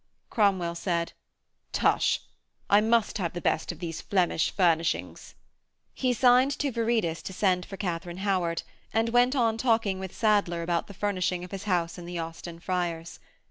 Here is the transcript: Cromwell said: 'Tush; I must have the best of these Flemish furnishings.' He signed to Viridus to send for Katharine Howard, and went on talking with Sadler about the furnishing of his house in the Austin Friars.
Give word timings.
Cromwell 0.31 0.73
said: 0.73 1.13
'Tush; 1.73 2.21
I 2.71 2.81
must 2.81 3.19
have 3.19 3.33
the 3.33 3.39
best 3.39 3.71
of 3.71 3.77
these 3.77 4.01
Flemish 4.01 4.49
furnishings.' 4.49 5.35
He 5.93 6.11
signed 6.11 6.49
to 6.57 6.71
Viridus 6.71 7.21
to 7.21 7.33
send 7.33 7.67
for 7.67 7.77
Katharine 7.77 8.25
Howard, 8.25 8.63
and 8.91 9.09
went 9.09 9.35
on 9.35 9.59
talking 9.59 9.99
with 9.99 10.15
Sadler 10.15 10.63
about 10.63 10.87
the 10.87 10.95
furnishing 10.95 11.43
of 11.43 11.51
his 11.51 11.65
house 11.65 11.99
in 11.99 12.05
the 12.05 12.17
Austin 12.17 12.59
Friars. 12.59 13.19